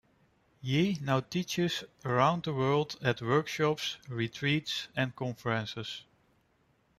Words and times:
Yee 0.61 0.97
now 0.99 1.19
teaches 1.19 1.83
around 2.03 2.41
the 2.41 2.53
world 2.55 2.95
at 3.03 3.21
workshops, 3.21 3.97
retreats, 4.09 4.87
and 4.95 5.15
conferences. 5.15 6.05